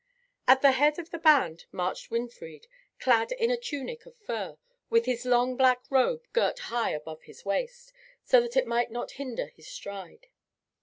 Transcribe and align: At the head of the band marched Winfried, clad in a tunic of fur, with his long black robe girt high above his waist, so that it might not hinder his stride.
At 0.47 0.63
the 0.63 0.71
head 0.71 0.97
of 0.97 1.11
the 1.11 1.19
band 1.19 1.65
marched 1.71 2.09
Winfried, 2.09 2.65
clad 2.99 3.31
in 3.33 3.51
a 3.51 3.55
tunic 3.55 4.07
of 4.07 4.15
fur, 4.17 4.57
with 4.89 5.05
his 5.05 5.25
long 5.27 5.55
black 5.55 5.83
robe 5.91 6.23
girt 6.33 6.57
high 6.73 6.89
above 6.89 7.21
his 7.21 7.45
waist, 7.45 7.93
so 8.23 8.41
that 8.41 8.57
it 8.57 8.65
might 8.65 8.89
not 8.89 9.11
hinder 9.21 9.45
his 9.53 9.67
stride. 9.67 10.25